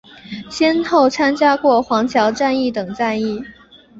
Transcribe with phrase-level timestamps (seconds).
[0.49, 3.39] 先后参加过黄桥战役等战役。